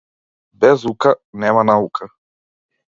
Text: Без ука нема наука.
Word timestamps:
Без 0.63 0.79
ука 0.93 1.11
нема 1.45 1.63
наука. 1.73 2.13